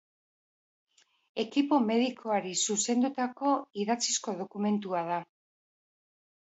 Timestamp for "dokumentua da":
4.43-5.23